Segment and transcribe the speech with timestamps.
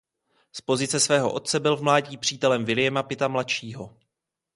[0.51, 3.97] Z pozice svého otce byl v mládí přítelem Williama Pitta mladšího.